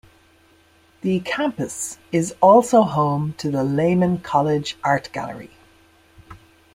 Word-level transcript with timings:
The 1.01 1.19
campus 1.19 1.99
is 2.11 2.33
also 2.41 2.81
home 2.81 3.33
to 3.37 3.51
the 3.51 3.63
Lehman 3.63 4.17
College 4.21 4.75
Art 4.83 5.09
Gallery. 5.13 5.51